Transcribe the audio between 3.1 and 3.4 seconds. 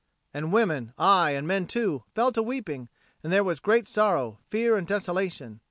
and